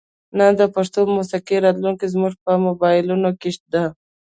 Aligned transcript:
نن 0.37 0.51
د 0.59 0.61
پښتو 0.75 0.99
موسیقۍ 1.15 1.57
راتلونکې 1.65 2.11
زموږ 2.13 2.33
په 2.43 2.51
موبایلونو 2.65 3.29
کې 3.39 3.49
ده. 3.73 3.83